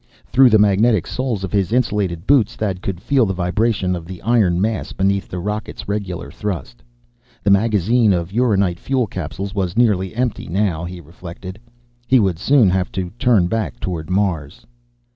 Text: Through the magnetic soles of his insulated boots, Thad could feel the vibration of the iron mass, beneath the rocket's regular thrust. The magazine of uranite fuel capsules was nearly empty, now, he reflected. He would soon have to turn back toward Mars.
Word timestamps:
Through 0.31 0.49
the 0.49 0.57
magnetic 0.57 1.05
soles 1.05 1.43
of 1.43 1.51
his 1.51 1.71
insulated 1.71 2.25
boots, 2.25 2.55
Thad 2.55 2.81
could 2.81 2.99
feel 2.99 3.27
the 3.27 3.35
vibration 3.35 3.95
of 3.95 4.07
the 4.07 4.19
iron 4.23 4.59
mass, 4.59 4.93
beneath 4.93 5.27
the 5.29 5.37
rocket's 5.37 5.87
regular 5.87 6.31
thrust. 6.31 6.81
The 7.43 7.51
magazine 7.51 8.11
of 8.11 8.31
uranite 8.33 8.79
fuel 8.79 9.05
capsules 9.05 9.53
was 9.53 9.77
nearly 9.77 10.15
empty, 10.15 10.47
now, 10.47 10.85
he 10.85 10.99
reflected. 11.01 11.59
He 12.07 12.19
would 12.19 12.39
soon 12.39 12.67
have 12.71 12.91
to 12.93 13.11
turn 13.19 13.45
back 13.45 13.79
toward 13.79 14.09
Mars. 14.09 14.65